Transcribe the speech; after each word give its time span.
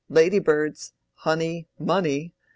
—lady 0.09 0.39
birds—honey 0.39 1.67
money. 1.77 2.33